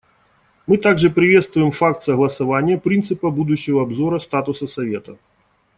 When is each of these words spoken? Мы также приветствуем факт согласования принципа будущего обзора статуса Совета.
Мы 0.65 0.79
также 0.79 1.11
приветствуем 1.11 1.69
факт 1.69 2.01
согласования 2.01 2.79
принципа 2.79 3.29
будущего 3.29 3.83
обзора 3.83 4.17
статуса 4.17 4.65
Совета. 4.65 5.19